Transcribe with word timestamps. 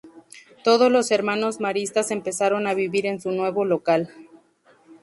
Todos 0.63 0.91
los 0.91 1.11
hermanos 1.11 1.59
Maristas 1.59 2.09
empezaron 2.09 2.65
a 2.65 2.73
vivir 2.73 3.05
en 3.05 3.21
su 3.21 3.29
nuevo 3.31 3.65
local. 3.65 4.09